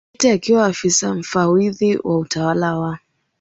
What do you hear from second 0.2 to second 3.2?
akiwa Afisa Mfawidhi wa Utawala wa